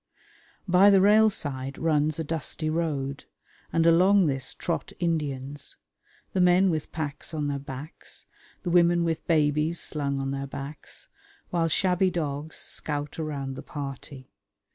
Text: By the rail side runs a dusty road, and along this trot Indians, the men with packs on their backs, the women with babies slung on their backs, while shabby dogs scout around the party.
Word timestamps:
By 0.67 0.89
the 0.89 0.99
rail 0.99 1.29
side 1.29 1.77
runs 1.77 2.17
a 2.17 2.23
dusty 2.23 2.71
road, 2.71 3.25
and 3.71 3.85
along 3.85 4.25
this 4.25 4.55
trot 4.55 4.91
Indians, 4.97 5.77
the 6.33 6.41
men 6.41 6.71
with 6.71 6.91
packs 6.91 7.35
on 7.35 7.47
their 7.49 7.59
backs, 7.59 8.25
the 8.63 8.71
women 8.71 9.03
with 9.03 9.27
babies 9.27 9.79
slung 9.79 10.19
on 10.19 10.31
their 10.31 10.47
backs, 10.47 11.07
while 11.51 11.67
shabby 11.67 12.09
dogs 12.09 12.55
scout 12.55 13.19
around 13.19 13.53
the 13.53 13.61
party. 13.61 14.31